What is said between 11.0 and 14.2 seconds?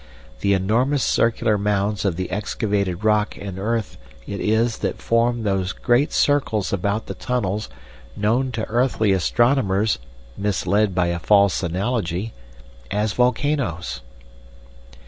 a false analogy) as volcanoes."